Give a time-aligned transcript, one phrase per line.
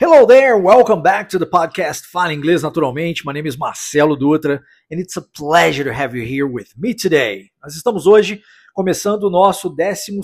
[0.00, 3.26] Hello there, welcome back to the podcast Fala Inglês Naturalmente.
[3.26, 6.94] My name is Marcelo Dutra and it's a pleasure to have you here with me
[6.94, 7.50] today.
[7.60, 8.40] Nós estamos hoje
[8.72, 10.20] começando o nosso 12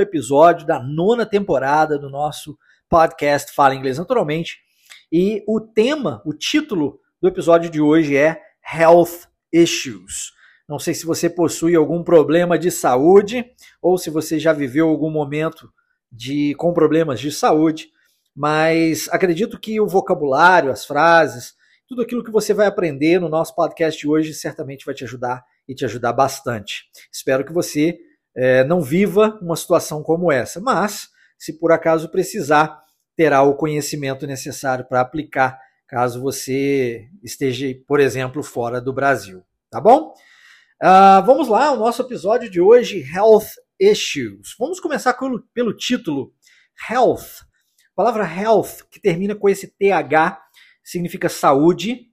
[0.00, 2.56] episódio da nona temporada do nosso
[2.88, 4.58] podcast Fala Inglês Naturalmente.
[5.10, 8.40] E o tema, o título do episódio de hoje é
[8.72, 10.30] Health Issues.
[10.68, 13.44] Não sei se você possui algum problema de saúde
[13.82, 15.68] ou se você já viveu algum momento
[16.12, 17.92] de com problemas de saúde
[18.34, 21.54] mas acredito que o vocabulário, as frases,
[21.86, 25.44] tudo aquilo que você vai aprender no nosso podcast de hoje certamente vai te ajudar
[25.68, 26.84] e te ajudar bastante.
[27.12, 27.98] Espero que você
[28.34, 32.82] é, não viva uma situação como essa, mas se por acaso precisar,
[33.16, 39.44] terá o conhecimento necessário para aplicar caso você esteja, por exemplo, fora do Brasil.
[39.70, 40.14] Tá bom?
[40.82, 43.46] Uh, vamos lá, o nosso episódio de hoje, Health
[43.78, 44.54] Issues.
[44.58, 46.32] Vamos começar pelo, pelo título
[46.90, 47.44] Health
[47.94, 50.40] a palavra health, que termina com esse TH,
[50.82, 52.08] significa saúde,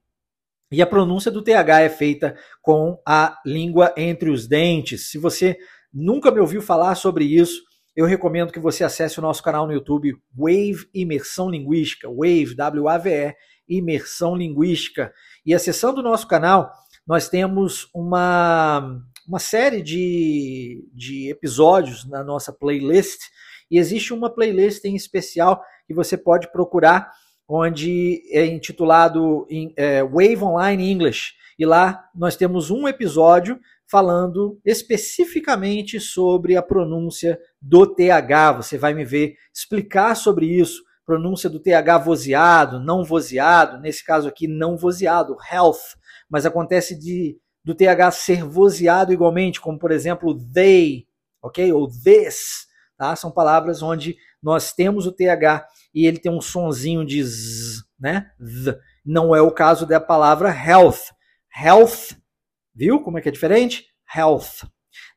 [0.72, 5.10] e a pronúncia do TH é feita com a língua entre os dentes.
[5.10, 5.58] Se você
[5.92, 7.64] nunca me ouviu falar sobre isso,
[7.96, 13.36] eu recomendo que você acesse o nosso canal no YouTube, Wave Imersão Linguística, Wave, W-A-V-E,
[13.68, 15.12] Imersão Linguística.
[15.44, 16.72] E acessando o nosso canal,
[17.08, 23.20] nós temos uma, uma série de, de episódios na nossa playlist
[23.72, 27.12] e existe uma playlist em especial que você pode procurar,
[27.48, 31.34] onde é intitulado é, Wave Online English.
[31.60, 38.54] E lá nós temos um episódio falando especificamente sobre a pronúncia do TH.
[38.54, 40.82] Você vai me ver explicar sobre isso.
[41.06, 45.98] Pronúncia do TH vozeado, não vozeado, nesse caso aqui não vozeado, health,
[46.30, 51.06] mas acontece de do TH ser vozeado igualmente, como por exemplo they,
[51.44, 51.72] ok?
[51.74, 52.66] Ou this.
[52.98, 53.16] Tá?
[53.16, 58.32] São palavras onde nós temos o TH e ele tem um sonzinho de z, né?
[58.42, 58.78] Z.
[59.06, 61.12] Não é o caso da palavra health.
[61.56, 62.16] Health,
[62.74, 63.86] viu como é que é diferente?
[64.16, 64.68] Health.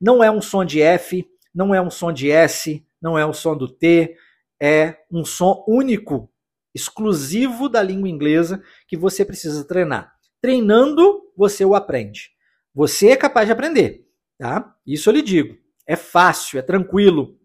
[0.00, 3.32] Não é um som de F, não é um som de S, não é um
[3.32, 4.16] som do T,
[4.60, 6.31] é um som único,
[6.75, 10.12] exclusivo da língua inglesa que você precisa treinar.
[10.41, 12.31] Treinando, você o aprende.
[12.75, 14.04] Você é capaz de aprender,
[14.38, 14.75] tá?
[14.87, 15.56] Isso eu lhe digo.
[15.87, 17.38] É fácil, é tranquilo.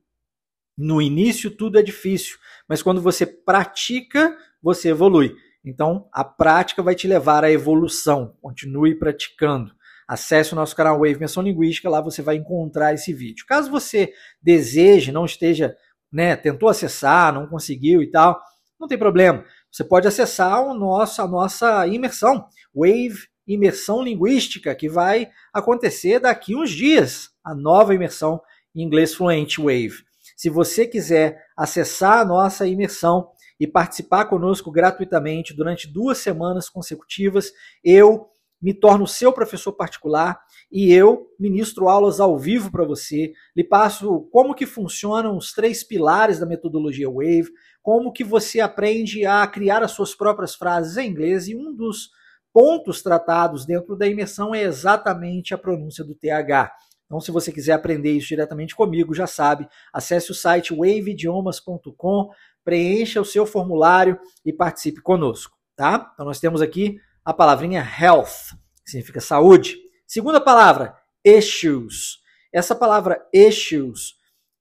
[0.81, 5.35] No início tudo é difícil, mas quando você pratica, você evolui.
[5.61, 8.37] Então, a prática vai te levar à evolução.
[8.41, 9.73] Continue praticando.
[10.07, 13.45] Acesse o nosso canal Wave Menção Linguística, lá você vai encontrar esse vídeo.
[13.45, 15.75] Caso você deseje, não esteja,
[16.09, 18.41] né, tentou acessar, não conseguiu e tal,
[18.79, 19.43] não tem problema.
[19.69, 26.55] Você pode acessar o nosso, a nossa imersão, Wave Imersão Linguística, que vai acontecer daqui
[26.55, 28.39] uns dias, a nova imersão
[28.73, 30.07] em inglês fluente Wave.
[30.39, 33.29] Se você quiser acessar a nossa imersão
[33.59, 37.51] e participar conosco gratuitamente durante duas semanas consecutivas,
[37.83, 38.29] eu
[38.61, 40.39] me torno seu professor particular
[40.71, 45.83] e eu ministro aulas ao vivo para você, lhe passo como que funcionam os três
[45.83, 47.51] pilares da metodologia Wave,
[47.83, 52.11] como que você aprende a criar as suas próprias frases em inglês e um dos
[52.53, 56.71] pontos tratados dentro da imersão é exatamente a pronúncia do TH.
[57.09, 62.29] Então, se você quiser aprender isso diretamente comigo, já sabe, acesse o site waveidiomas.com,
[62.63, 66.11] preencha o seu formulário e participe conosco, tá?
[66.13, 68.53] Então, nós temos aqui a palavrinha health,
[68.85, 69.75] que significa saúde.
[70.05, 72.19] Segunda palavra, issues.
[72.53, 74.13] Essa palavra issues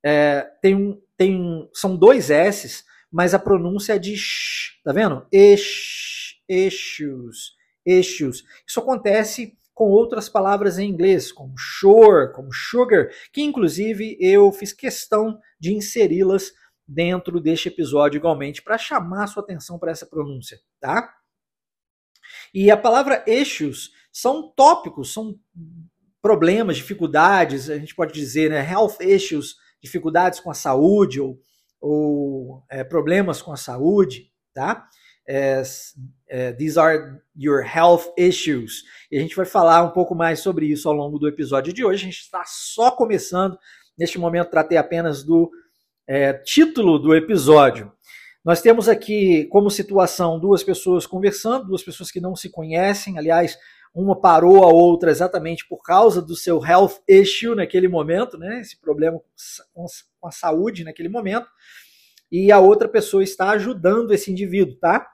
[0.02, 2.82] é, tem um, tem um, são dois S's,
[3.12, 5.26] mas a pronúncia é de sh, tá vendo?
[5.30, 7.52] Ish, issues,
[7.84, 8.42] issues.
[8.66, 14.72] Isso acontece com outras palavras em inglês, como sure, como sugar, que inclusive eu fiz
[14.72, 16.50] questão de inseri-las
[16.84, 21.14] dentro deste episódio igualmente para chamar sua atenção para essa pronúncia, tá?
[22.52, 25.38] E a palavra issues são tópicos, são
[26.20, 31.38] problemas, dificuldades, a gente pode dizer, né, health issues, dificuldades com a saúde ou,
[31.80, 34.84] ou é, problemas com a saúde, tá?
[35.28, 35.94] as
[36.32, 38.84] uh, these are your health issues.
[39.10, 41.84] E a gente vai falar um pouco mais sobre isso ao longo do episódio de
[41.84, 42.02] hoje.
[42.02, 43.58] A gente está só começando.
[43.96, 45.50] Neste momento, tratei apenas do
[46.06, 47.92] é, título do episódio.
[48.44, 53.18] Nós temos aqui como situação duas pessoas conversando, duas pessoas que não se conhecem.
[53.18, 53.58] Aliás,
[53.94, 58.60] uma parou a outra exatamente por causa do seu health issue naquele momento, né?
[58.60, 59.20] Esse problema
[60.20, 61.46] com a saúde naquele momento.
[62.30, 65.06] E a outra pessoa está ajudando esse indivíduo, tá?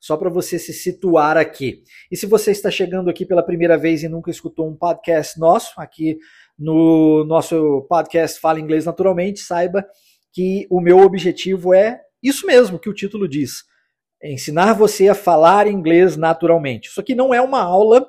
[0.00, 1.82] Só para você se situar aqui.
[2.10, 5.78] E se você está chegando aqui pela primeira vez e nunca escutou um podcast nosso,
[5.78, 6.18] aqui
[6.58, 9.86] no nosso podcast Fala Inglês Naturalmente, saiba
[10.32, 13.64] que o meu objetivo é isso mesmo que o título diz:
[14.22, 16.88] ensinar você a falar inglês naturalmente.
[16.88, 18.06] Isso aqui não é uma aula,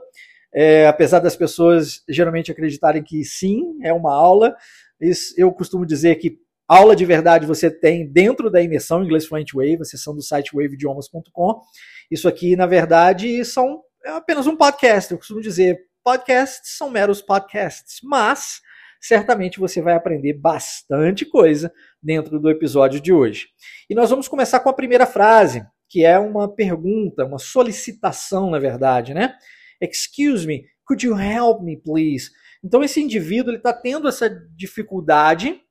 [0.54, 4.56] é, apesar das pessoas geralmente acreditarem que sim, é uma aula.
[5.00, 6.38] Isso, eu costumo dizer que
[6.74, 11.62] aula de verdade você tem dentro da imersão Inglês Fluent Wave, acessando o site waveidiomas.com.
[12.10, 15.12] Isso aqui, na verdade, são é apenas um podcast.
[15.12, 18.62] Eu costumo dizer, podcasts são meros podcasts, mas
[19.02, 23.50] certamente você vai aprender bastante coisa dentro do episódio de hoje.
[23.90, 28.60] E nós vamos começar com a primeira frase, que é uma pergunta, uma solicitação, na
[28.60, 29.36] verdade, né?
[29.82, 32.30] Excuse me, could you help me, please?
[32.64, 35.62] Então esse indivíduo ele está tendo essa dificuldade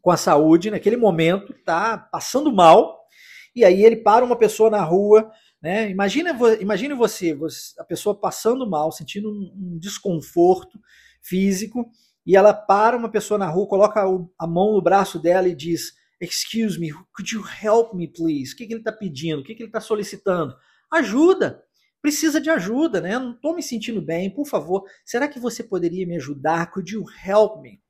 [0.00, 3.06] com a saúde naquele momento, está passando mal,
[3.54, 5.90] e aí ele para uma pessoa na rua, né?
[5.90, 10.78] Imagina, imagine você, você, a pessoa passando mal, sentindo um, desconforto
[11.22, 11.90] físico,
[12.24, 14.02] e ela para uma pessoa na rua, coloca
[14.38, 18.52] a mão no braço dela e diz: Excuse me, could you help me, please?
[18.52, 19.40] O que, que ele está pedindo?
[19.40, 20.54] O que, que ele está solicitando?
[20.92, 21.62] Ajuda!
[22.00, 23.18] Precisa de ajuda, né?
[23.18, 24.84] Não estou me sentindo bem, por favor.
[25.04, 26.70] Será que você poderia me ajudar?
[26.70, 27.80] Could you help me?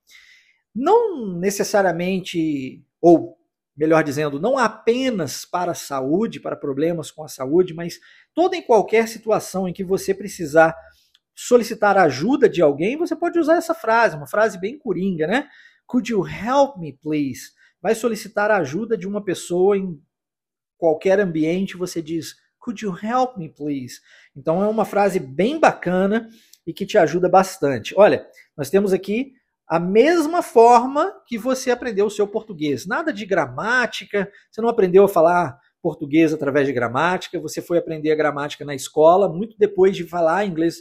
[0.76, 3.38] Não necessariamente, ou
[3.76, 7.98] melhor dizendo, não apenas para a saúde, para problemas com a saúde, mas
[8.34, 10.76] toda e qualquer situação em que você precisar
[11.34, 15.48] solicitar ajuda de alguém, você pode usar essa frase, uma frase bem coringa, né?
[15.86, 17.56] Could you help me, please?
[17.86, 20.00] vai solicitar a ajuda de uma pessoa em
[20.76, 24.00] qualquer ambiente, você diz, could you help me, please?
[24.34, 26.28] Então é uma frase bem bacana
[26.66, 27.94] e que te ajuda bastante.
[27.96, 28.26] Olha,
[28.56, 29.34] nós temos aqui
[29.68, 32.86] a mesma forma que você aprendeu o seu português.
[32.86, 38.10] Nada de gramática, você não aprendeu a falar português através de gramática, você foi aprender
[38.10, 40.78] a gramática na escola, muito depois de falar inglês,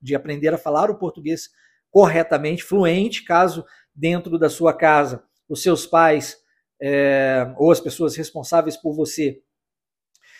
[0.00, 1.50] de aprender a falar o português
[1.90, 3.64] corretamente, fluente, caso
[3.94, 6.36] dentro da sua casa os seus pais
[6.80, 9.40] é, ou as pessoas responsáveis por você,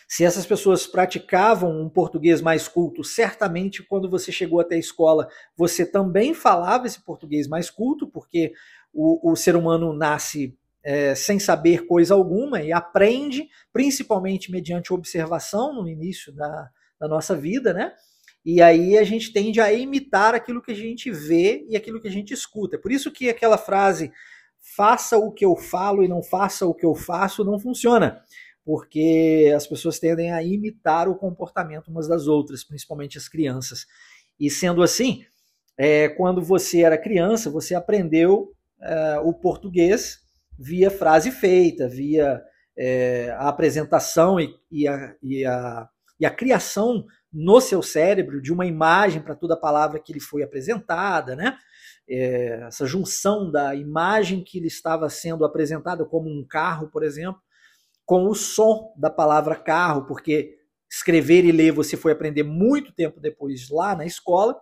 [0.08, 5.28] se essas pessoas praticavam um português mais culto, certamente quando você chegou até a escola,
[5.54, 8.54] você também falava esse português mais culto, porque
[8.90, 15.74] o, o ser humano nasce é, sem saber coisa alguma e aprende, principalmente mediante observação
[15.74, 17.92] no início da, da nossa vida, né?
[18.42, 22.08] E aí a gente tende a imitar aquilo que a gente vê e aquilo que
[22.08, 22.76] a gente escuta.
[22.76, 24.10] É por isso que aquela frase
[24.74, 28.22] faça o que eu falo e não faça o que eu faço não funciona,
[28.68, 33.86] porque as pessoas tendem a imitar o comportamento umas das outras, principalmente as crianças.
[34.38, 35.24] E sendo assim,
[35.78, 40.18] é, quando você era criança, você aprendeu é, o português
[40.58, 42.42] via frase feita, via
[42.76, 45.88] é, a apresentação e, e, a, e, a,
[46.20, 50.42] e a criação no seu cérebro de uma imagem para toda palavra que lhe foi
[50.42, 51.56] apresentada, né?
[52.08, 57.40] é, essa junção da imagem que lhe estava sendo apresentada como um carro, por exemplo,
[58.08, 60.56] com o som da palavra carro, porque
[60.90, 64.58] escrever e ler você foi aprender muito tempo depois lá na escola.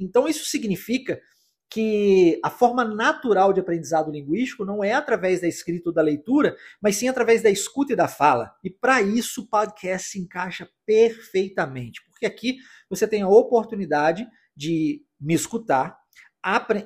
[0.00, 1.20] Então isso significa
[1.68, 6.56] que a forma natural de aprendizado linguístico não é através da escrita ou da leitura,
[6.80, 8.54] mas sim através da escuta e da fala.
[8.64, 12.56] E para isso o podcast se encaixa perfeitamente, porque aqui
[12.88, 14.26] você tem a oportunidade
[14.56, 15.94] de me escutar,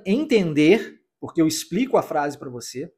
[0.05, 2.93] entender, porque eu explico a frase para você,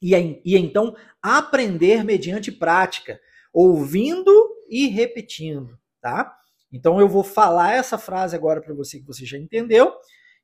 [0.00, 0.14] e,
[0.44, 3.20] e então aprender mediante prática,
[3.52, 4.32] ouvindo
[4.68, 6.34] e repetindo, tá?
[6.72, 9.92] Então eu vou falar essa frase agora para você que você já entendeu.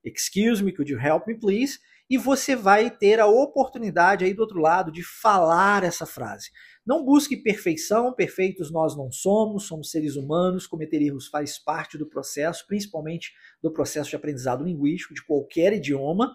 [0.03, 1.79] Excuse me, could you help me please?
[2.09, 6.51] E você vai ter a oportunidade aí do outro lado de falar essa frase.
[6.85, 12.07] Não busque perfeição, perfeitos nós não somos, somos seres humanos, cometer erros faz parte do
[12.07, 13.33] processo, principalmente
[13.63, 16.31] do processo de aprendizado linguístico de qualquer idioma.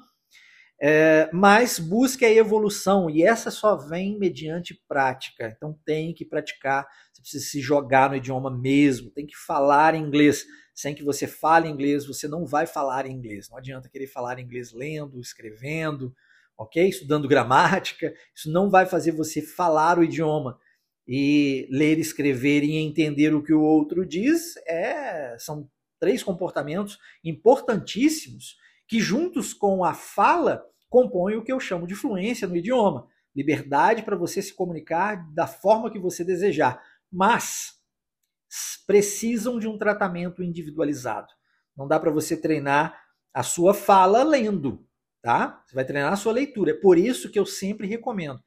[0.82, 5.54] É, mas busque a evolução e essa só vem mediante prática.
[5.56, 10.46] Então tem que praticar, você precisa se jogar no idioma mesmo, tem que falar inglês.
[10.74, 13.50] Sem que você fale inglês, você não vai falar inglês.
[13.50, 16.16] Não adianta querer falar inglês lendo, escrevendo,
[16.58, 16.88] ok?
[16.88, 20.58] Estudando gramática, isso não vai fazer você falar o idioma.
[21.06, 25.70] E ler, escrever e entender o que o outro diz é, são
[26.00, 28.56] três comportamentos importantíssimos
[28.90, 33.08] que, juntos com a fala, compõem o que eu chamo de fluência no idioma.
[33.34, 36.84] Liberdade para você se comunicar da forma que você desejar.
[37.10, 37.80] Mas
[38.86, 41.32] precisam de um tratamento individualizado.
[41.78, 43.02] Não dá para você treinar
[43.34, 44.86] a sua fala lendo
[45.22, 45.64] tá?
[45.66, 46.72] Você vai treinar a sua leitura.
[46.72, 48.42] É por isso que eu sempre recomendo.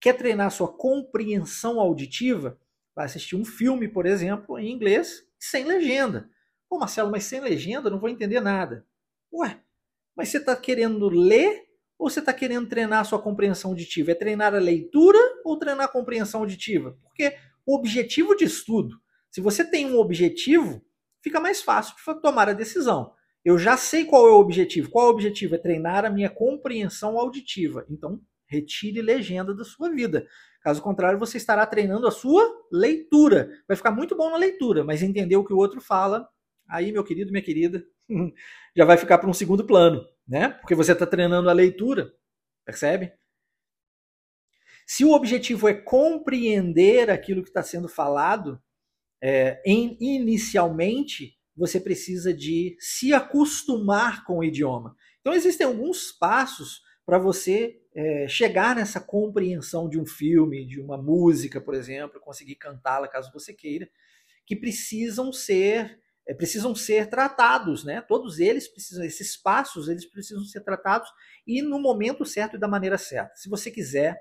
[0.00, 2.58] Quer treinar a sua compreensão auditiva?
[2.94, 6.30] Vai assistir um filme, por exemplo, em inglês, sem legenda.
[6.68, 8.86] Pô, Marcelo, mas sem legenda eu não vou entender nada.
[9.32, 9.60] Ué,
[10.16, 11.64] mas você está querendo ler
[11.98, 14.12] ou você está querendo treinar a sua compreensão auditiva?
[14.12, 16.96] É treinar a leitura ou treinar a compreensão auditiva?
[17.02, 18.96] Porque o objetivo de estudo.
[19.30, 20.82] Se você tem um objetivo,
[21.22, 23.12] fica mais fácil de tomar a decisão.
[23.44, 24.90] Eu já sei qual é o objetivo.
[24.90, 25.54] Qual é o objetivo?
[25.54, 27.86] É treinar a minha compreensão auditiva.
[27.90, 30.26] Então, retire legenda da sua vida.
[30.62, 33.50] Caso contrário, você estará treinando a sua leitura.
[33.68, 36.28] Vai ficar muito bom na leitura, mas entender o que o outro fala,
[36.68, 37.84] aí, meu querido, minha querida,
[38.76, 40.50] já vai ficar para um segundo plano, né?
[40.50, 42.12] Porque você está treinando a leitura,
[42.64, 43.12] percebe?
[44.86, 48.62] Se o objetivo é compreender aquilo que está sendo falado,
[49.20, 54.94] é, em, inicialmente você precisa de se acostumar com o idioma.
[55.20, 60.98] Então existem alguns passos para você é, chegar nessa compreensão de um filme, de uma
[60.98, 63.88] música, por exemplo, conseguir cantá-la caso você queira,
[64.44, 65.98] que precisam ser
[66.34, 68.00] precisam ser tratados, né?
[68.00, 71.08] Todos eles precisam, esses passos, eles precisam ser tratados
[71.46, 73.34] e no momento certo e da maneira certa.
[73.36, 74.20] Se você quiser,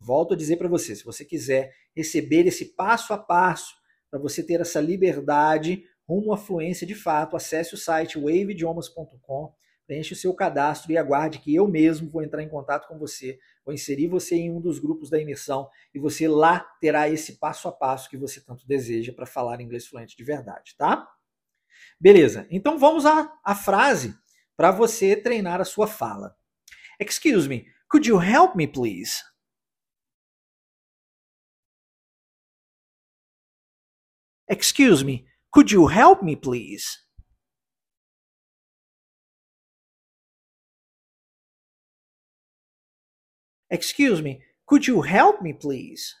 [0.00, 3.74] volto a dizer para você, se você quiser receber esse passo a passo
[4.10, 9.52] para você ter essa liberdade rumo à fluência de fato, acesse o site waveidiomas.com,
[9.86, 13.38] preencha o seu cadastro e aguarde que eu mesmo vou entrar em contato com você,
[13.64, 17.68] vou inserir você em um dos grupos da imersão e você lá terá esse passo
[17.68, 21.06] a passo que você tanto deseja para falar inglês fluente de verdade, tá?
[22.00, 24.16] Beleza, então vamos à, à frase
[24.56, 26.36] para você treinar a sua fala.
[27.00, 29.22] Excuse me, could you help me please?
[34.48, 36.98] Excuse me, could you help me please?
[43.70, 46.14] Excuse me, could you help me please?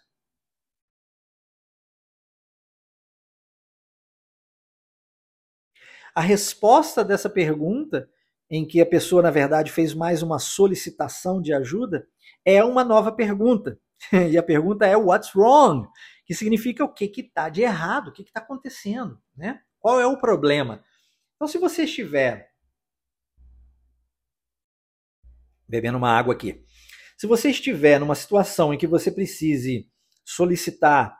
[6.18, 8.10] A resposta dessa pergunta,
[8.50, 12.08] em que a pessoa, na verdade, fez mais uma solicitação de ajuda,
[12.44, 13.78] é uma nova pergunta.
[14.28, 15.88] E a pergunta é: What's wrong?
[16.26, 19.60] Que significa o que está de errado, o que está acontecendo, né?
[19.78, 20.82] Qual é o problema?
[21.36, 22.50] Então, se você estiver
[25.68, 26.64] bebendo uma água aqui,
[27.16, 29.88] se você estiver numa situação em que você precise
[30.24, 31.16] solicitar,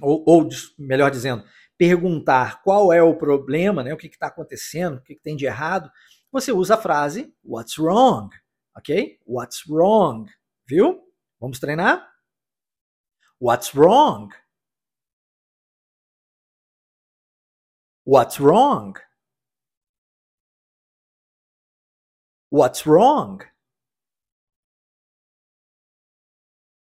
[0.00, 1.44] ou, ou melhor dizendo,
[1.78, 5.46] perguntar qual é o problema, né, o que está acontecendo, o que, que tem de
[5.46, 5.90] errado,
[6.32, 8.30] você usa a frase What's wrong?
[8.76, 9.18] Ok?
[9.26, 10.30] What's wrong?
[10.66, 11.02] Viu?
[11.40, 12.06] Vamos treinar?
[13.40, 14.30] What's wrong?
[18.04, 18.94] What's wrong?
[22.50, 23.40] What's wrong?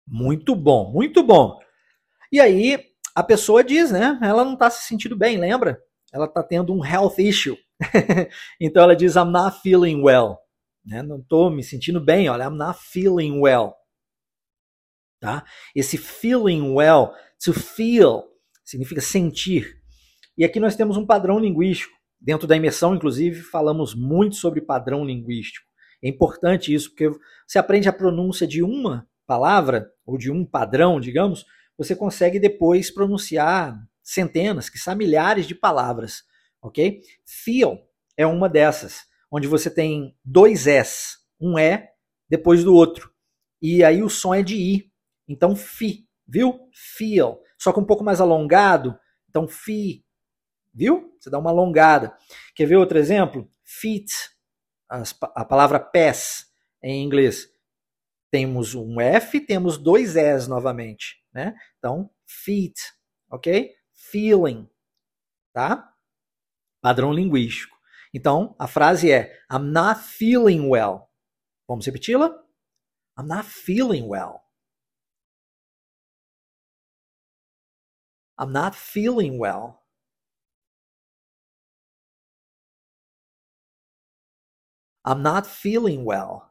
[0.07, 1.59] Muito bom, muito bom.
[2.31, 2.88] E aí,
[3.19, 4.17] a pessoa diz, né?
[4.21, 5.77] Ela não está se sentindo bem, lembra?
[6.13, 7.57] Ela está tendo um health issue.
[8.59, 10.37] então ela diz, I'm not feeling well.
[10.85, 11.03] Né?
[11.03, 13.73] Não estou me sentindo bem, olha, I'm not feeling well.
[15.19, 15.43] Tá?
[15.75, 18.23] Esse feeling well, to feel,
[18.63, 19.77] significa sentir.
[20.37, 21.93] E aqui nós temos um padrão linguístico.
[22.21, 25.65] Dentro da imersão, inclusive, falamos muito sobre padrão linguístico.
[26.01, 27.09] É importante isso, porque
[27.45, 31.45] você aprende a pronúncia de uma palavra, ou de um padrão, digamos,
[31.79, 36.23] você consegue depois pronunciar centenas, que são milhares de palavras,
[36.61, 37.01] ok?
[37.25, 37.79] Feel
[38.17, 41.87] é uma dessas, onde você tem dois S, um E
[42.27, 43.09] depois do outro,
[43.61, 44.91] e aí o som é de I,
[45.25, 46.69] então fi, viu?
[46.73, 50.03] Feel, só que um pouco mais alongado, então fi,
[50.73, 51.15] viu?
[51.17, 52.13] Você dá uma alongada.
[52.55, 53.49] Quer ver outro exemplo?
[53.63, 54.11] Feet,
[54.89, 56.47] a palavra pés
[56.83, 57.49] em inglês.
[58.29, 61.55] Temos um F, temos dois S novamente né?
[61.77, 62.79] Então, feet,
[63.29, 63.75] ok?
[63.93, 64.69] Feeling,
[65.53, 65.93] tá?
[66.81, 67.77] Padrão linguístico.
[68.13, 71.09] Então, a frase é I'm not feeling well.
[71.67, 72.29] Vamos repeti-la?
[73.17, 74.41] I'm not feeling well.
[78.39, 79.83] I'm not feeling well.
[85.03, 86.48] I'm not feeling well.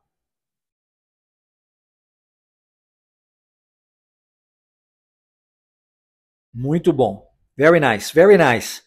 [6.52, 7.26] Muito bom.
[7.57, 8.83] Very nice, very nice.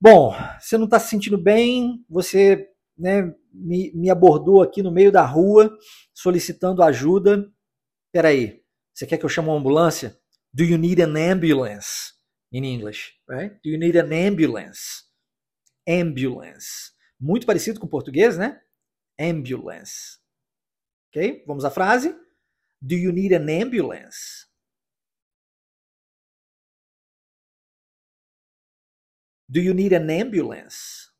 [0.00, 2.68] Bom, você não está se sentindo bem, você
[2.98, 5.76] né, me, me, abordou aqui no meio da rua
[6.12, 7.50] solicitando ajuda.
[8.12, 10.18] Peraí, você quer que eu chame uma ambulância?
[10.52, 12.14] Do you need an ambulance?
[12.52, 13.54] In English, right?
[13.62, 15.04] Do you need an ambulance?
[15.88, 16.92] Ambulance.
[17.20, 18.60] Muito parecido com o português, né?
[19.18, 20.18] Ambulance.
[21.08, 21.44] Ok?
[21.46, 22.14] Vamos à frase?
[22.80, 24.45] Do you need an ambulance?
[29.48, 31.10] Do you need an ambulance?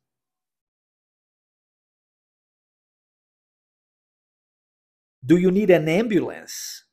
[5.22, 6.84] Do you need an ambulance?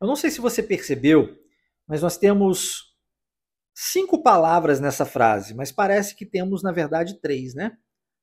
[0.00, 1.36] Eu não sei se você percebeu,
[1.88, 2.94] mas nós temos
[3.74, 7.76] cinco palavras nessa frase, mas parece que temos, na verdade, três, né?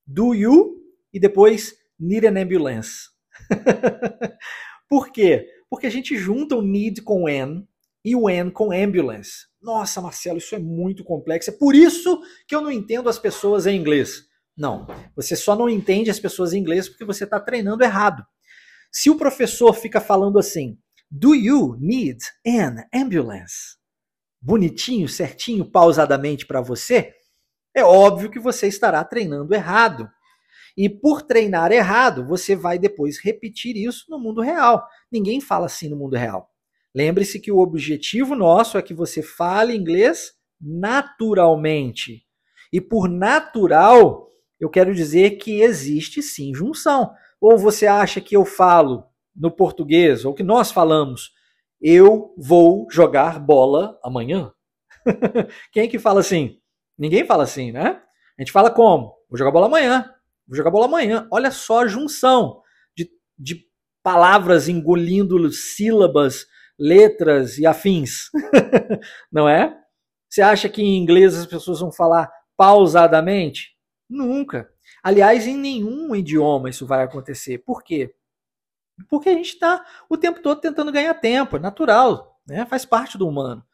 [0.05, 0.81] Do you
[1.13, 3.09] e depois need an ambulance.
[4.87, 5.49] Por quê?
[5.69, 7.67] Porque a gente junta o need com an
[8.03, 9.48] e o an com ambulance.
[9.62, 11.50] Nossa, Marcelo, isso é muito complexo.
[11.50, 14.24] É por isso que eu não entendo as pessoas em inglês.
[14.55, 18.24] Não, você só não entende as pessoas em inglês porque você está treinando errado.
[18.91, 20.77] Se o professor fica falando assim,
[21.10, 23.77] Do you need an ambulance?
[24.41, 27.13] Bonitinho, certinho, pausadamente para você,
[27.74, 30.07] é óbvio que você estará treinando errado.
[30.75, 34.86] E por treinar errado, você vai depois repetir isso no mundo real.
[35.12, 36.52] Ninguém fala assim no mundo real.
[36.95, 42.23] Lembre-se que o objetivo nosso é que você fale inglês naturalmente.
[42.71, 47.12] E por natural, eu quero dizer que existe sim junção.
[47.41, 51.31] Ou você acha que eu falo no português, ou que nós falamos,
[51.81, 54.53] eu vou jogar bola amanhã?
[55.73, 56.59] Quem que fala assim?
[56.97, 58.01] Ninguém fala assim, né?
[58.38, 59.13] A gente fala como?
[59.29, 60.09] Vou jogar bola amanhã.
[60.47, 61.27] Vou jogar bola amanhã.
[61.31, 62.62] Olha só a junção
[62.95, 63.65] de, de
[64.01, 65.38] palavras engolindo
[65.75, 66.45] sílabas,
[66.77, 68.30] letras e afins.
[69.32, 69.77] Não é?
[70.30, 73.75] Você acha que em inglês as pessoas vão falar pausadamente?
[74.10, 74.70] Nunca.
[75.03, 77.60] Aliás, em nenhum idioma isso vai acontecer.
[77.60, 78.13] Por quê?
[79.10, 82.65] Porque a gente está o tempo todo tentando ganhar tempo, é natural, né?
[82.65, 83.65] faz parte do humano.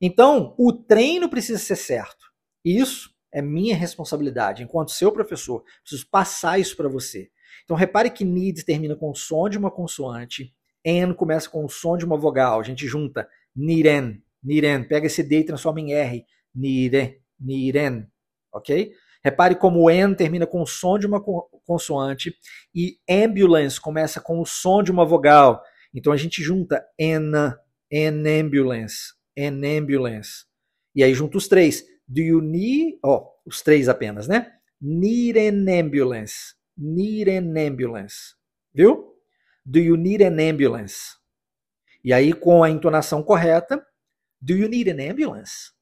[0.00, 2.26] Então, o treino precisa ser certo.
[2.64, 5.64] Isso é minha responsabilidade, enquanto seu professor.
[5.82, 7.30] Preciso passar isso para você.
[7.64, 11.68] Então, repare que need termina com o som de uma consoante, N começa com o
[11.68, 12.60] som de uma vogal.
[12.60, 14.84] A gente junta niren, niren.
[14.84, 16.24] Pega esse D e transforma em R.
[16.54, 18.06] Nire, niren.
[18.52, 18.92] Ok?
[19.24, 21.22] Repare como o N termina com o som de uma
[21.66, 22.34] consoante
[22.74, 25.62] e ambulance começa com o som de uma vogal.
[25.94, 27.54] Então a gente junta N,
[27.90, 30.46] N ambulance, N ambulance.
[30.94, 31.84] E aí junta os três.
[32.06, 34.50] Do you need, ó, oh, os três apenas, né?
[34.80, 36.54] Need an ambulance.
[36.76, 38.34] Need an ambulance.
[38.72, 39.17] Viu?
[39.68, 41.16] Do you need an ambulance?
[42.02, 43.84] E aí com a entonação correta,
[44.40, 45.72] do you need an ambulance?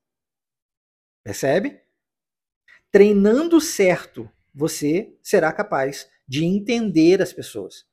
[1.22, 1.86] Percebe?
[2.96, 7.84] treinando certo, você será capaz de entender as pessoas.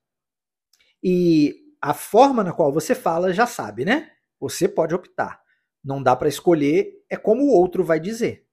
[1.04, 4.12] E a forma na qual você fala já sabe, né?
[4.40, 5.42] Você pode optar.
[5.84, 8.48] Não dá para escolher, é como o outro vai dizer,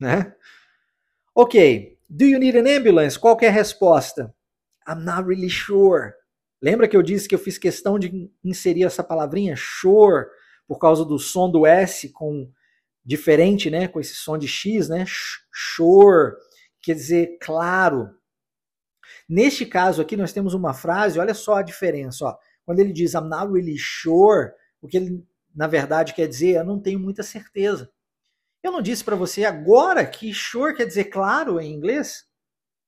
[0.00, 0.34] né?
[1.32, 1.96] Ok.
[2.08, 3.16] Do you need an ambulance?
[3.16, 4.34] Qual é a resposta?
[4.88, 6.14] I'm not really sure.
[6.60, 10.26] Lembra que eu disse que eu fiz questão de inserir essa palavrinha sure
[10.66, 12.50] por causa do som do S com
[13.04, 15.04] diferente, né, com esse som de X, né,
[15.52, 16.34] sure,
[16.82, 18.10] quer dizer claro.
[19.28, 22.36] Neste caso aqui nós temos uma frase, olha só a diferença, ó.
[22.64, 24.50] Quando ele diz I'm not really sure,
[24.82, 27.90] o que ele na verdade quer dizer, eu não tenho muita certeza.
[28.62, 32.26] Eu não disse para você agora que sure quer dizer claro em inglês?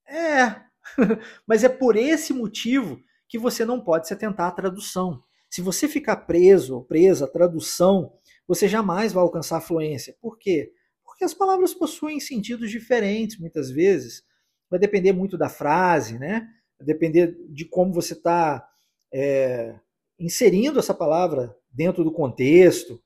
[0.06, 0.60] É,
[1.46, 3.00] mas é por esse motivo
[3.30, 5.22] que você não pode se atentar à tradução.
[5.48, 8.12] Se você ficar preso ou presa à tradução
[8.50, 10.16] você jamais vai alcançar a fluência.
[10.20, 10.72] Por quê?
[11.04, 14.24] Porque as palavras possuem sentidos diferentes muitas vezes.
[14.68, 16.48] Vai depender muito da frase, né?
[16.76, 18.68] Vai depender de como você está
[19.14, 19.78] é,
[20.18, 23.00] inserindo essa palavra dentro do contexto.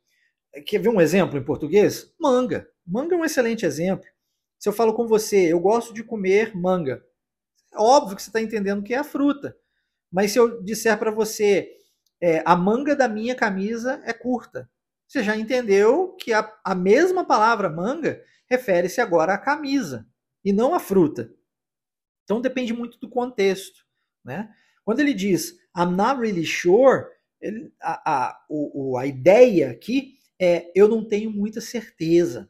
[0.65, 2.11] Quer ver um exemplo em português?
[2.19, 2.67] Manga.
[2.87, 4.07] Manga é um excelente exemplo.
[4.59, 7.05] Se eu falo com você, eu gosto de comer manga.
[7.71, 9.55] É óbvio que você está entendendo que é a fruta.
[10.15, 11.69] Mas se eu disser para você,
[12.23, 14.71] é, a manga da minha camisa é curta,
[15.09, 20.07] você já entendeu que a, a mesma palavra manga refere-se agora à camisa
[20.45, 21.35] e não à fruta.
[22.23, 23.85] Então depende muito do contexto.
[24.25, 24.49] Né?
[24.85, 27.07] Quando ele diz I'm not really sure,
[27.41, 32.49] ele, a, a, o, a ideia aqui é eu não tenho muita certeza.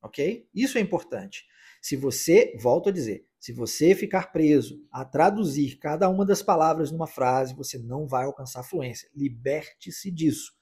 [0.00, 0.48] Ok?
[0.54, 1.44] Isso é importante.
[1.82, 6.90] Se você, volto a dizer, se você ficar preso a traduzir cada uma das palavras
[6.90, 9.08] numa frase, você não vai alcançar fluência.
[9.14, 10.52] Liberte-se disso.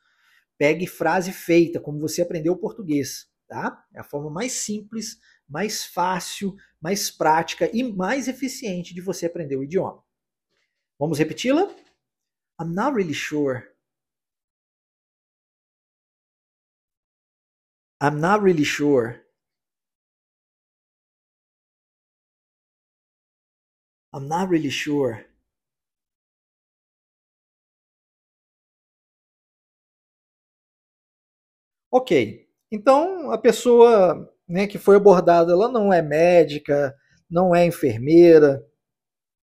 [0.58, 3.82] Pegue frase feita, como você aprendeu português, tá?
[3.94, 5.18] É a forma mais simples,
[5.48, 10.04] mais fácil, mais prática e mais eficiente de você aprender o idioma.
[10.98, 11.74] Vamos repeti-la?
[12.60, 13.62] I'm not really sure.
[17.98, 19.23] I'm not really sure.
[24.14, 25.26] I'm not really sure.
[31.90, 36.94] Ok, então a pessoa né, que foi abordada, ela não é médica,
[37.28, 38.64] não é enfermeira,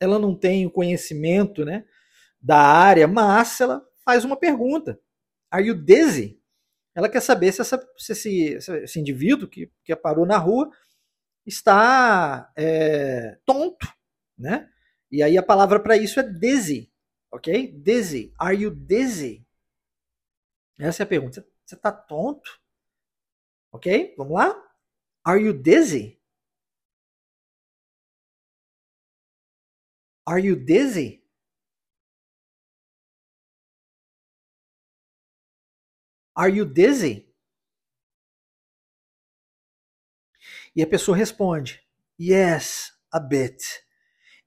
[0.00, 1.84] ela não tem o conhecimento né,
[2.40, 5.00] da área, mas ela faz uma pergunta.
[5.50, 6.40] Are you dizzy?
[6.94, 10.70] Ela quer saber se, essa, se esse, esse, indivíduo que, que parou na rua
[11.46, 13.88] está é, tonto,
[14.42, 14.68] né?
[15.10, 16.92] E aí a palavra para isso é dizzy,
[17.30, 17.72] ok?
[17.72, 18.34] Dizzy.
[18.38, 19.46] Are you dizzy?
[20.78, 21.46] Essa é a pergunta.
[21.64, 22.60] Você está tonto?
[23.70, 24.14] Ok?
[24.18, 24.54] Vamos lá?
[25.24, 26.20] Are you dizzy?
[30.26, 31.22] Are you dizzy?
[36.34, 37.28] Are you dizzy?
[40.74, 41.82] E a pessoa responde:
[42.18, 43.62] Yes, a bit.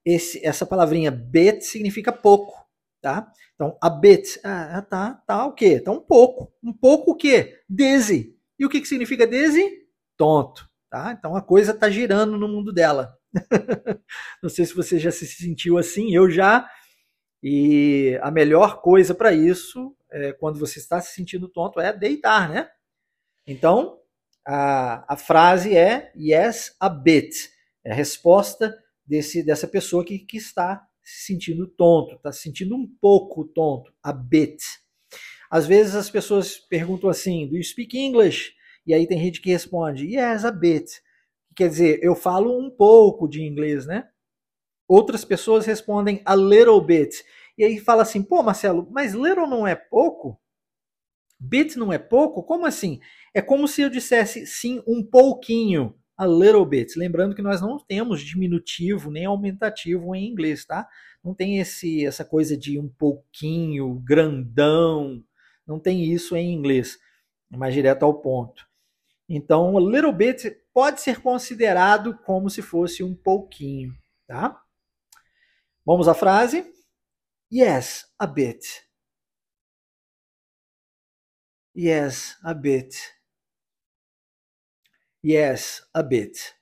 [0.06, 2.64] Esse, essa palavrinha bit significa pouco,
[3.02, 3.28] tá?
[3.56, 5.80] Então, a bit, ah, tá, tá o quê?
[5.80, 6.52] Tá um pouco.
[6.62, 7.58] Um pouco o quê?
[7.68, 8.36] Dizzy.
[8.56, 9.68] E o que, que significa dizzy?
[10.16, 11.12] Tonto, tá?
[11.18, 13.18] Então a coisa tá girando no mundo dela.
[14.40, 16.70] Não sei se você já se sentiu assim, eu já.
[17.42, 22.48] E a melhor coisa para isso, é, quando você está se sentindo tonto, é deitar,
[22.48, 22.68] né?
[23.44, 23.98] Então,
[24.46, 27.50] a, a frase é yes, a bit.
[27.84, 32.74] É a resposta desse, dessa pessoa que, que está se sentindo tonto, está se sentindo
[32.74, 34.56] um pouco tonto, a bit.
[35.50, 38.52] Às vezes as pessoas perguntam assim: Do you speak English?
[38.86, 41.00] E aí tem gente que responde: Yes, a bit.
[41.54, 44.08] Quer dizer, eu falo um pouco de inglês, né?
[44.88, 47.24] Outras pessoas respondem a little bit.
[47.56, 50.40] E aí fala assim: Pô, Marcelo, mas little não é pouco?
[51.38, 52.42] Bit não é pouco?
[52.42, 53.00] Como assim?
[53.34, 56.98] É como se eu dissesse sim um pouquinho, a little bit.
[56.98, 60.88] Lembrando que nós não temos diminutivo nem aumentativo em inglês, tá?
[61.22, 65.22] Não tem esse essa coisa de um pouquinho, grandão.
[65.66, 66.98] Não tem isso em inglês.
[67.52, 68.66] É mais direto ao ponto.
[69.28, 73.92] Então, a little bit pode ser considerado como se fosse um pouquinho,
[74.26, 74.62] tá?
[75.84, 76.64] Vamos à frase?
[77.52, 78.86] Yes, a bit.
[81.76, 83.15] Yes, a bit.
[85.26, 86.54] Yes, a bit.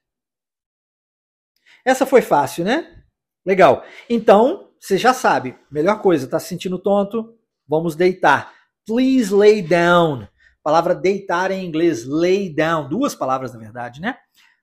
[1.84, 3.04] Essa foi fácil, né?
[3.44, 3.84] Legal.
[4.08, 5.58] Então, você já sabe.
[5.70, 7.38] Melhor coisa, tá se sentindo tonto?
[7.68, 8.54] Vamos deitar.
[8.86, 10.26] Please lay down.
[10.62, 12.88] Palavra deitar em inglês, lay down.
[12.88, 14.16] Duas palavras, na verdade, né?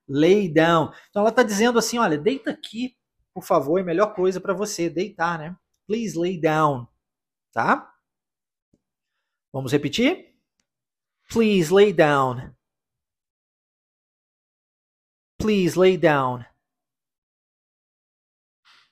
[0.08, 0.92] Lay down.
[1.10, 2.96] Então ela está dizendo assim: olha, deita aqui,
[3.32, 5.56] por favor, é a melhor coisa para você, deitar, né?
[5.86, 6.88] Please lay down.
[7.52, 7.88] Tá?
[9.52, 10.34] Vamos repetir?
[11.28, 12.52] Please lay down.
[15.42, 16.46] Please lay down.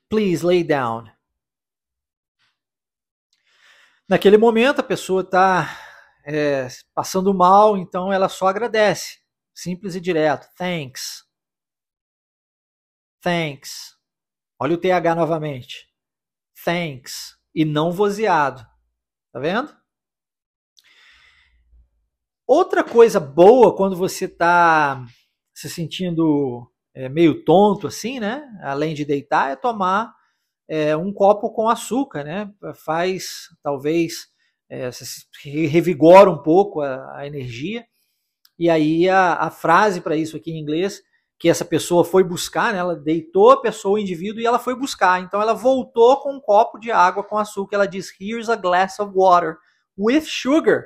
[0.08, 1.08] Please lay down.
[4.08, 5.78] Naquele momento a pessoa está
[6.26, 9.20] é, passando mal, então ela só agradece.
[9.54, 10.48] Simples e direto.
[10.56, 11.24] Thanks.
[13.20, 13.96] Thanks.
[14.58, 15.88] Olha o TH novamente.
[16.64, 17.38] Thanks.
[17.54, 18.66] E não vozeado.
[19.32, 19.72] Tá vendo?
[22.44, 25.06] Outra coisa boa quando você está
[25.60, 28.42] se sentindo é, meio tonto assim, né?
[28.62, 30.14] Além de deitar, é tomar
[30.66, 32.50] é, um copo com açúcar, né?
[32.74, 34.28] Faz talvez
[34.70, 34.88] é,
[35.44, 37.84] revigora um pouco a, a, energia.
[38.58, 41.02] E aí a, a frase para isso aqui em inglês
[41.38, 42.78] que essa pessoa foi buscar, né?
[42.78, 45.20] Ela deitou a pessoa, o indivíduo, e ela foi buscar.
[45.20, 47.76] Então ela voltou com um copo de água com açúcar.
[47.76, 49.58] Ela diz: Here's a glass of water
[49.98, 50.84] with sugar.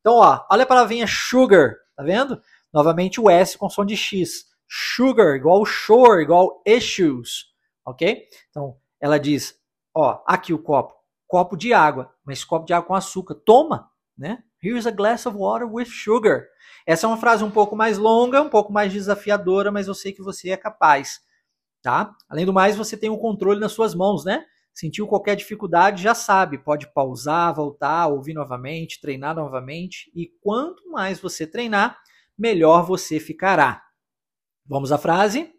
[0.00, 2.40] Então, ó, olha a palavrinha sugar, tá vendo?
[2.72, 4.46] Novamente o S com som de X.
[4.68, 7.46] Sugar, igual shore, igual issues,
[7.86, 8.26] ok?
[8.50, 9.54] Então, ela diz,
[9.94, 10.94] ó, aqui o copo,
[11.26, 13.34] copo de água, mas copo de água com açúcar.
[13.34, 14.42] Toma, né?
[14.62, 16.46] Here's a glass of water with sugar.
[16.86, 20.12] Essa é uma frase um pouco mais longa, um pouco mais desafiadora, mas eu sei
[20.12, 21.20] que você é capaz,
[21.82, 22.14] tá?
[22.28, 24.44] Além do mais, você tem o controle nas suas mãos, né?
[24.74, 30.10] Sentiu qualquer dificuldade, já sabe, pode pausar, voltar, ouvir novamente, treinar novamente.
[30.14, 31.98] E quanto mais você treinar,
[32.38, 33.82] melhor você ficará.
[34.64, 35.52] Vamos à frase?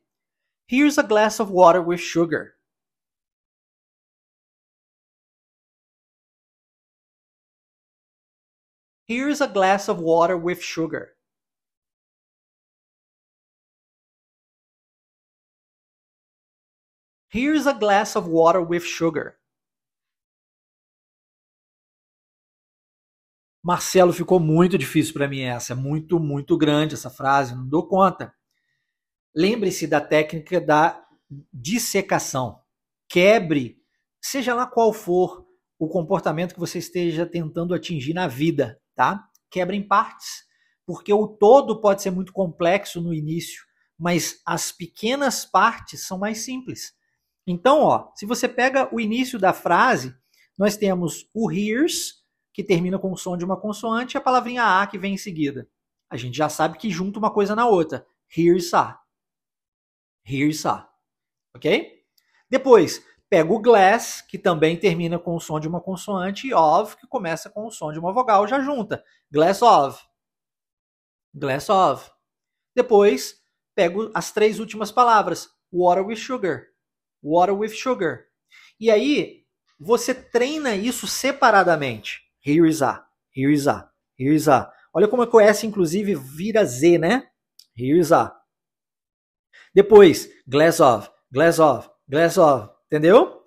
[0.67, 2.55] Here's a glass of water with sugar.
[9.07, 11.15] Here's a glass of water with sugar.
[17.29, 19.38] Here's a glass of water with sugar.
[23.69, 25.75] Marcelo, ficou muito difícil para mim essa.
[25.75, 28.33] Muito, muito grande essa frase, não dou conta.
[29.35, 31.05] Lembre-se da técnica da
[31.53, 32.61] dissecação.
[33.07, 33.77] Quebre,
[34.19, 35.45] seja lá qual for
[35.77, 39.23] o comportamento que você esteja tentando atingir na vida, tá?
[39.51, 40.45] Quebre em partes,
[40.83, 43.61] porque o todo pode ser muito complexo no início,
[43.99, 46.93] mas as pequenas partes são mais simples.
[47.45, 50.11] Então, ó, se você pega o início da frase,
[50.57, 52.18] nós temos o here's,
[52.59, 55.17] que termina com o som de uma consoante e a palavrinha a que vem em
[55.17, 55.69] seguida.
[56.09, 58.05] A gente já sabe que junta uma coisa na outra.
[58.35, 58.99] Here's a.
[60.27, 60.91] Here's a.
[61.55, 62.03] Ok?
[62.49, 66.97] Depois, pega o glass, que também termina com o som de uma consoante, e of,
[66.97, 69.05] que começa com o som de uma vogal, já junta.
[69.31, 70.05] Glass of.
[71.33, 72.11] Glass of.
[72.75, 73.41] Depois,
[73.73, 75.49] pego as três últimas palavras.
[75.71, 76.65] Water with sugar.
[77.23, 78.25] Water with sugar.
[78.77, 79.45] E aí,
[79.79, 82.28] você treina isso separadamente.
[82.45, 83.03] Here is a.
[83.31, 83.89] Here is a.
[84.17, 84.71] Here is a.
[84.93, 87.27] Olha como é que o S, inclusive, vira Z, né?
[87.77, 88.35] Here is a.
[89.73, 92.69] Depois, glass of, glass of, glass of.
[92.87, 93.43] Entendeu?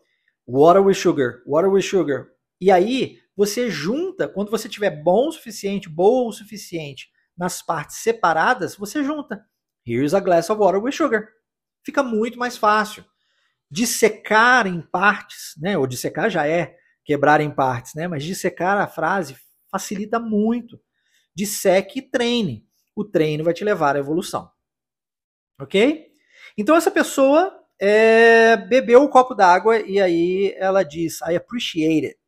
[0.47, 2.29] Water with sugar, water with sugar.
[2.61, 7.97] E aí, você junta, quando você tiver bom o suficiente, boa o suficiente nas partes
[7.97, 9.45] separadas, você junta.
[9.85, 11.29] Here's a glass of water with sugar.
[11.85, 13.05] Fica muito mais fácil.
[13.71, 15.77] Dissecar em partes, né?
[15.77, 18.07] Ou dissecar já é quebrar em partes, né?
[18.09, 19.37] Mas dissecar a frase
[19.71, 20.81] facilita muito.
[21.35, 22.67] Disseque e treine.
[22.95, 24.51] O treino vai te levar à evolução.
[25.61, 26.13] Ok?
[26.57, 32.07] Então essa pessoa é, bebeu o um copo d'água e aí ela diz, I appreciate
[32.07, 32.19] it.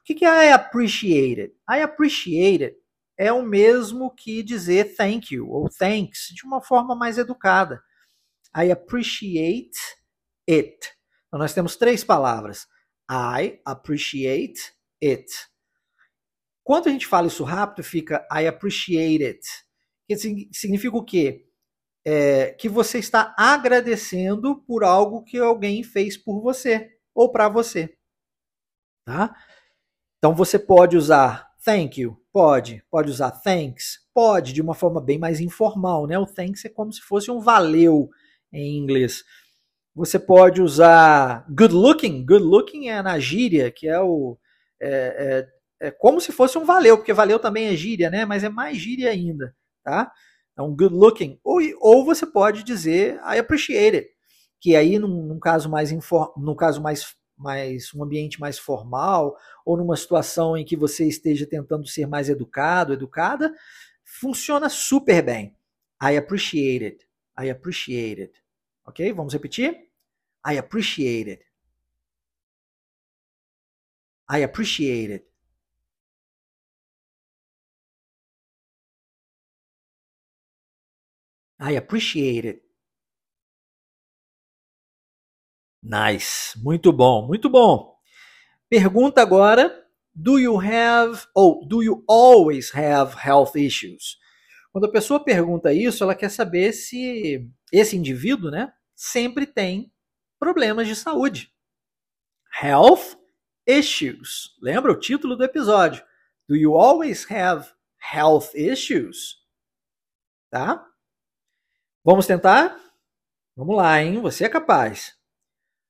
[0.00, 1.54] O que, que é I appreciate it?
[1.68, 2.76] I appreciate it
[3.16, 7.82] é o mesmo que dizer thank you ou thanks de uma forma mais educada.
[8.56, 9.76] I appreciate
[10.48, 10.78] it.
[11.28, 12.66] Então nós temos três palavras.
[13.10, 15.26] I appreciate it.
[16.62, 19.40] Quando a gente fala isso rápido, fica I appreciate it.
[20.06, 20.16] Que
[20.52, 21.46] significa o quê?
[22.06, 27.96] É, que você está agradecendo por algo que alguém fez por você ou para você.
[29.04, 29.34] Tá?
[30.18, 32.82] Então você pode usar thank you, pode.
[32.90, 36.18] Pode usar thanks, pode, de uma forma bem mais informal, né?
[36.18, 38.08] O thanks é como se fosse um valeu
[38.52, 39.24] em inglês.
[39.94, 44.38] Você pode usar good looking, good looking é na gíria, que é o
[44.80, 45.46] é,
[45.80, 48.24] é, é como se fosse um valeu, porque valeu também é gíria, né?
[48.24, 50.10] Mas é mais gíria ainda, tá?
[50.52, 51.38] Então, good looking.
[51.44, 54.10] Ou, ou você pode dizer I appreciate it,
[54.60, 55.90] que aí, num, num caso mais
[56.36, 61.46] no caso mais mais um ambiente mais formal ou numa situação em que você esteja
[61.46, 63.52] tentando ser mais educado, educada,
[64.04, 65.56] funciona super bem.
[66.02, 67.06] I appreciate it.
[67.38, 68.39] I appreciate it.
[68.90, 69.12] OK?
[69.12, 69.88] Vamos repetir?
[70.46, 71.42] I appreciate it.
[74.28, 75.24] I appreciate it.
[81.58, 82.62] I appreciate it.
[85.82, 86.58] Nice.
[86.62, 87.96] Muito bom, muito bom.
[88.68, 94.16] Pergunta agora: Do you have ou do you always have health issues?
[94.72, 99.90] Quando a pessoa pergunta isso, ela quer saber se esse indivíduo, né, sempre tem
[100.38, 101.50] problemas de saúde.
[102.62, 103.16] Health
[103.66, 104.54] issues.
[104.60, 106.04] Lembra o título do episódio?
[106.46, 107.72] Do you always have
[108.12, 109.42] health issues?
[110.50, 110.86] Tá?
[112.04, 112.78] Vamos tentar?
[113.56, 114.20] Vamos lá, hein?
[114.20, 115.18] Você é capaz.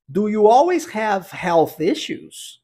[0.08, 2.62] Do you always have health issues?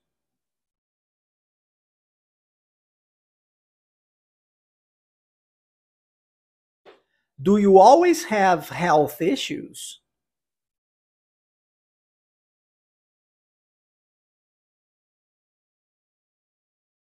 [7.37, 10.06] Do you always have health issues?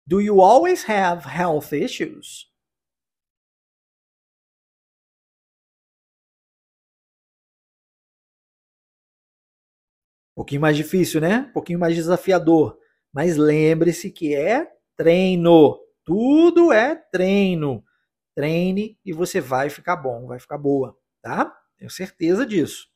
[0.05, 2.49] Do you always have health issues?
[10.33, 11.45] Um pouquinho mais difícil, né?
[11.49, 12.77] Um pouquinho mais desafiador.
[13.13, 15.79] Mas lembre-se que é treino.
[16.03, 17.83] Tudo é treino.
[18.35, 21.55] Treine e você vai ficar bom, vai ficar boa, tá?
[21.77, 22.87] Tenho certeza disso.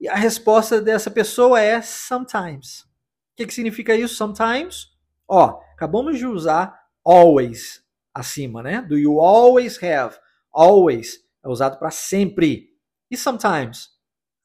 [0.00, 2.80] E a resposta dessa pessoa é sometimes.
[2.80, 4.14] O que, que significa isso?
[4.14, 4.93] Sometimes?
[5.28, 7.84] Ó, acabamos de usar always
[8.14, 8.82] acima, né?
[8.82, 10.18] Do you always have?
[10.52, 12.70] Always é usado para sempre.
[13.10, 13.90] E sometimes?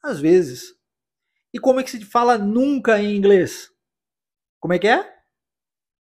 [0.03, 0.73] Às vezes.
[1.53, 3.69] E como é que se fala nunca em inglês?
[4.59, 5.19] Como é que é?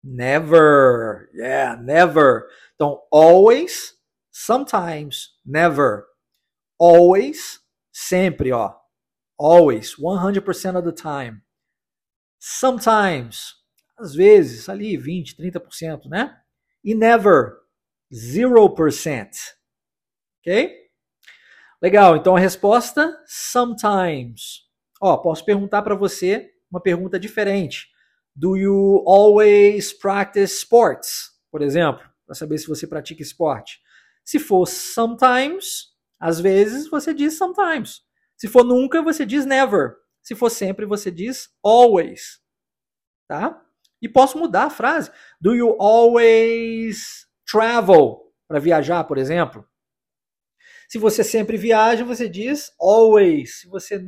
[0.02, 1.28] Never.
[1.34, 2.46] Yeah, never.
[2.74, 3.94] Então, always,
[4.30, 6.06] sometimes, never.
[6.78, 7.60] Always,
[7.92, 8.74] sempre, ó.
[9.38, 11.42] Always, 100% of the time.
[12.40, 13.54] Sometimes,
[13.98, 16.36] às vezes, ali 20, 30%, né?
[16.84, 17.56] E never,
[18.12, 19.28] 0%.
[20.40, 20.88] Ok?
[21.82, 24.66] Legal, então a resposta, sometimes.
[25.00, 27.88] Ó, posso perguntar para você uma pergunta diferente.
[28.34, 31.30] Do you always practice sports?
[31.50, 33.80] Por exemplo, para saber se você pratica esporte.
[34.24, 38.02] Se for sometimes, às vezes você diz sometimes.
[38.36, 39.96] Se for nunca, você diz never.
[40.22, 42.40] Se for sempre, você diz always.
[43.26, 43.60] Tá?
[44.00, 45.10] E posso mudar a frase.
[45.40, 48.32] Do you always travel?
[48.46, 49.66] Para viajar, por exemplo.
[50.88, 53.60] Se você sempre viaja, você diz always.
[53.60, 54.02] Se você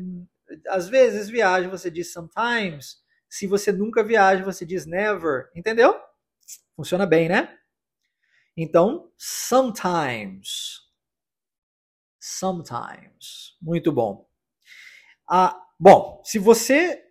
[0.68, 3.03] às vezes viaja, você diz sometimes.
[3.29, 5.50] Se você nunca viaja, você diz never.
[5.55, 5.94] Entendeu?
[6.74, 7.57] Funciona bem, né?
[8.57, 10.81] Então, sometimes.
[12.18, 13.57] Sometimes.
[13.61, 14.29] Muito bom.
[15.29, 17.09] Ah, bom, se você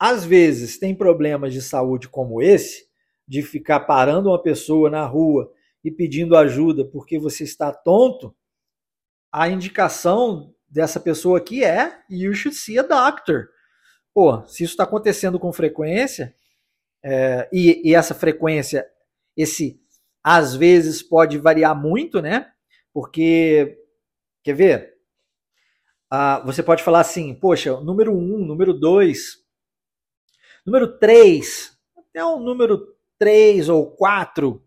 [0.00, 2.86] às vezes tem problemas de saúde como esse,
[3.28, 5.52] de ficar parando uma pessoa na rua
[5.84, 8.34] e pedindo ajuda porque você está tonto,
[9.30, 13.50] a indicação dessa pessoa aqui é you should see a doctor.
[14.14, 16.34] Pô, se isso está acontecendo com frequência,
[17.02, 18.86] é, e, e, essa frequência,
[19.36, 19.80] esse
[20.22, 22.50] às vezes pode variar muito, né?
[22.92, 23.78] Porque,
[24.42, 24.94] quer ver?
[26.10, 29.39] Ah, você pode falar assim, poxa, número um, número dois,
[30.70, 34.64] Número 3, até o número 3 ou 4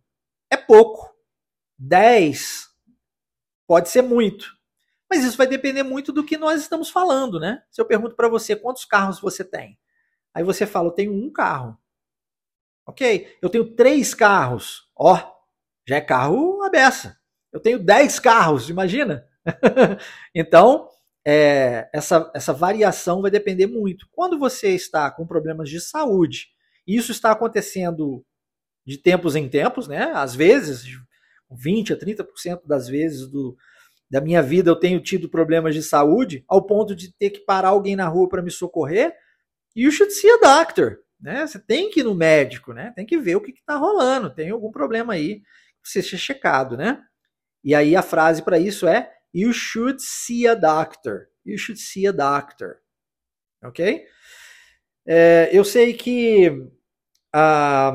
[0.51, 1.15] é pouco.
[1.79, 2.67] 10
[3.65, 4.53] pode ser muito.
[5.09, 7.63] Mas isso vai depender muito do que nós estamos falando, né?
[7.71, 9.79] Se eu pergunto para você quantos carros você tem,
[10.33, 11.77] aí você fala, eu tenho um carro.
[12.85, 14.91] Ok, eu tenho três carros.
[14.97, 15.17] Ó,
[15.87, 17.17] já é carro a beça.
[17.49, 19.25] Eu tenho dez carros, imagina?
[20.35, 20.89] então,
[21.25, 24.07] é, essa, essa variação vai depender muito.
[24.11, 26.47] Quando você está com problemas de saúde,
[26.85, 28.25] isso está acontecendo
[28.85, 30.11] de tempos em tempos, né?
[30.13, 30.83] Às vezes,
[31.49, 33.55] 20 a 30% das vezes do,
[34.09, 37.69] da minha vida eu tenho tido problemas de saúde, ao ponto de ter que parar
[37.69, 39.15] alguém na rua para me socorrer.
[39.75, 40.99] You should see a doctor.
[41.19, 41.47] Né?
[41.47, 42.91] Você tem que ir no médico, né?
[42.95, 44.29] Tem que ver o que está rolando.
[44.29, 45.41] Tem algum problema aí
[45.81, 47.01] que seja checado, né?
[47.63, 51.29] E aí a frase para isso é You should see a doctor.
[51.45, 52.77] You should see a doctor.
[53.63, 54.05] Ok?
[55.05, 56.69] É, eu sei que
[57.33, 57.93] ah,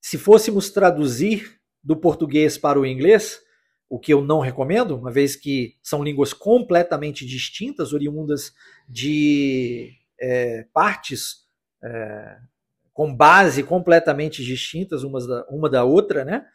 [0.00, 3.40] se fôssemos traduzir do português para o inglês,
[3.88, 8.52] o que eu não recomendo, uma vez que são línguas completamente distintas, oriundas
[8.88, 11.44] de é, partes
[11.82, 12.38] é,
[12.92, 16.46] com base completamente distintas umas da, uma da outra, né?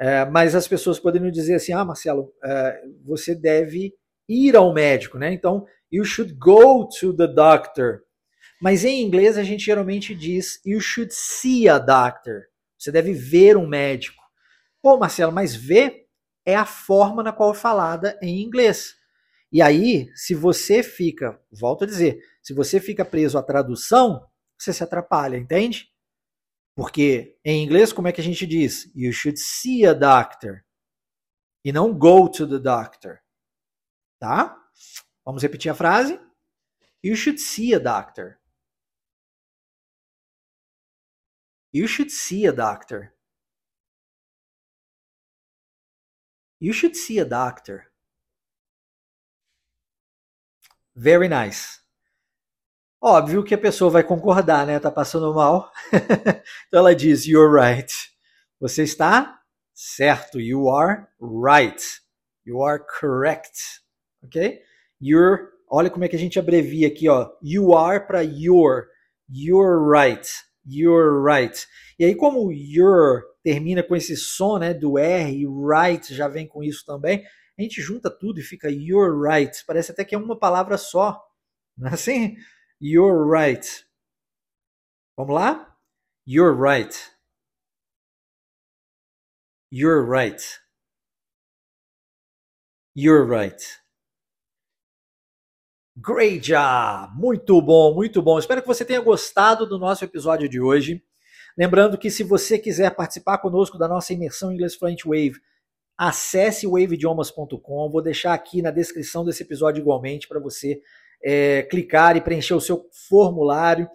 [0.00, 3.94] É, mas as pessoas poderiam dizer assim: ah, Marcelo, é, você deve
[4.28, 5.32] ir ao médico, né?
[5.32, 8.02] Então, you should go to the doctor.
[8.60, 12.42] Mas em inglês a gente geralmente diz you should see a doctor.
[12.78, 14.22] Você deve ver um médico.
[14.82, 16.06] Pô, Marcelo, mas ver
[16.46, 18.94] é a forma na qual é falada em inglês.
[19.50, 24.22] E aí, se você fica, volto a dizer, se você fica preso à tradução,
[24.58, 25.88] você se atrapalha, entende?
[26.78, 28.88] Porque em inglês, como é que a gente diz?
[28.94, 30.64] You should see a doctor.
[31.64, 33.18] E não go to the doctor.
[34.20, 34.56] Tá?
[35.24, 36.20] Vamos repetir a frase?
[37.02, 38.40] You should see a doctor.
[41.74, 43.12] You should see a doctor.
[46.60, 47.92] You should see a doctor.
[50.94, 51.82] Very nice.
[53.00, 54.78] Óbvio que a pessoa vai concordar, né?
[54.80, 55.70] Tá passando mal.
[56.66, 57.92] então ela diz: You're right.
[58.60, 59.40] Você está
[59.72, 60.40] certo.
[60.40, 61.82] You are right.
[62.44, 63.58] You are correct.
[64.22, 64.60] Ok?
[65.00, 65.48] You're.
[65.70, 67.30] Olha como é que a gente abrevia aqui, ó.
[67.42, 68.88] You are para your.
[69.28, 70.28] You're right.
[70.66, 71.66] You're right.
[71.98, 76.46] E aí, como your termina com esse som, né, do R, e right já vem
[76.46, 77.24] com isso também,
[77.58, 79.64] a gente junta tudo e fica you're right.
[79.66, 81.22] Parece até que é uma palavra só.
[81.76, 82.36] Não é assim?
[82.80, 83.66] You're right.
[85.16, 85.76] Vamos lá?
[86.26, 86.94] You're right.
[89.72, 90.40] You're right.
[92.94, 93.60] You're right.
[96.00, 97.12] Great job!
[97.16, 98.38] Muito bom, muito bom.
[98.38, 101.02] Espero que você tenha gostado do nosso episódio de hoje.
[101.56, 105.34] Lembrando que se você quiser participar conosco da nossa imersão em inglês Fluent Wave,
[105.96, 107.90] acesse waveidiomas.com.
[107.90, 110.80] Vou deixar aqui na descrição desse episódio igualmente para você
[111.24, 113.88] é, clicar e preencher o seu formulário.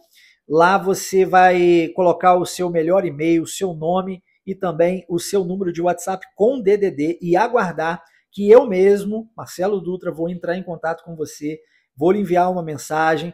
[0.47, 5.43] Lá você vai colocar o seu melhor e-mail, o seu nome e também o seu
[5.43, 10.63] número de WhatsApp com DDD e aguardar que eu mesmo, Marcelo Dutra, vou entrar em
[10.63, 11.59] contato com você,
[11.95, 13.33] vou lhe enviar uma mensagem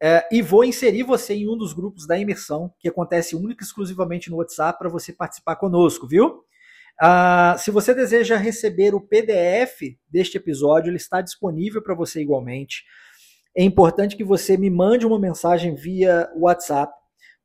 [0.00, 3.66] é, e vou inserir você em um dos grupos da imersão, que acontece única e
[3.66, 6.44] exclusivamente no WhatsApp, para você participar conosco, viu?
[7.00, 12.84] Ah, se você deseja receber o PDF deste episódio, ele está disponível para você igualmente
[13.58, 16.92] é importante que você me mande uma mensagem via WhatsApp,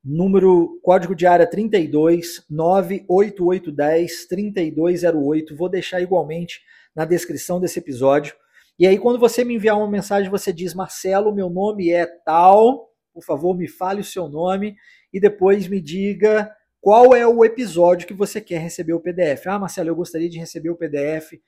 [0.06, 5.56] número código de área 32 98810 3208.
[5.56, 6.62] Vou deixar igualmente
[6.96, 8.36] na descrição desse episódio.
[8.78, 12.92] E aí, quando você me enviar uma mensagem, você diz: Marcelo, meu nome é tal,
[13.12, 14.76] por favor, me fale o seu nome
[15.12, 19.48] e depois me diga qual é o episódio que você quer receber o PDF.
[19.48, 21.40] Ah, Marcelo, eu gostaria de receber o PDF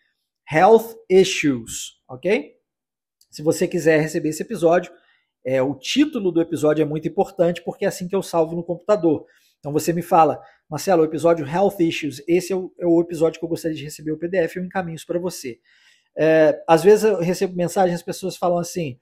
[0.52, 2.55] Health Issues, ok?
[3.36, 4.94] Se você quiser receber esse episódio,
[5.44, 8.64] é, o título do episódio é muito importante porque é assim que eu salvo no
[8.64, 9.26] computador.
[9.60, 13.38] Então você me fala, Marcelo, o episódio Health Issues, esse é o, é o episódio
[13.38, 15.60] que eu gostaria de receber o PDF, eu encaminho isso para você.
[16.18, 18.98] É, às vezes eu recebo mensagens, as pessoas falam assim: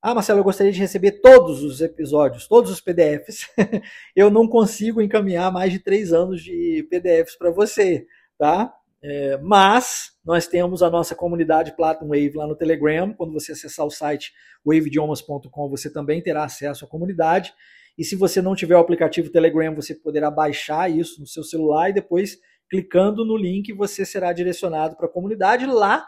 [0.00, 3.48] Ah, Marcelo, eu gostaria de receber todos os episódios, todos os PDFs.
[4.14, 8.06] eu não consigo encaminhar mais de três anos de PDFs para você,
[8.38, 8.72] tá?
[9.04, 13.12] É, mas nós temos a nossa comunidade Platinum Wave lá no Telegram.
[13.12, 14.32] Quando você acessar o site
[14.64, 17.52] waveidiomas.com, você também terá acesso à comunidade.
[17.98, 21.90] E se você não tiver o aplicativo Telegram, você poderá baixar isso no seu celular
[21.90, 22.38] e depois,
[22.70, 25.66] clicando no link, você será direcionado para a comunidade.
[25.66, 26.06] Lá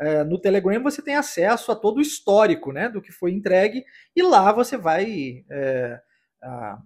[0.00, 3.84] é, no Telegram você tem acesso a todo o histórico né, do que foi entregue
[4.14, 6.00] e lá você vai é,
[6.40, 6.80] a,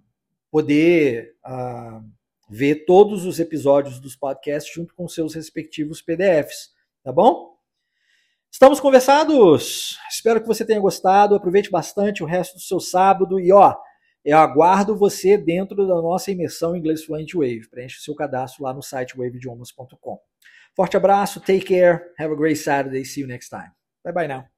[0.51, 2.01] poder a,
[2.53, 6.69] ver todos os episódios dos podcasts junto com seus respectivos PDFs,
[7.03, 7.57] tá bom?
[8.51, 9.97] Estamos conversados.
[10.07, 11.33] Espero que você tenha gostado.
[11.33, 13.75] Aproveite bastante o resto do seu sábado e ó,
[14.23, 17.67] eu aguardo você dentro da nossa imersão inglês fluente Wave.
[17.71, 20.19] Preencha o seu cadastro lá no site waveidiomas.com.
[20.75, 23.71] Forte abraço, take care, have a great Saturday, see you next time.
[24.03, 24.52] Bye bye now.